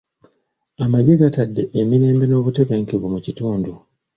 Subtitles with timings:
[0.83, 3.71] Amagye gaatadde emirembe n'obutebenkevu mu kitundu.